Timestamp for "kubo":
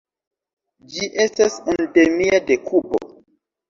2.69-3.07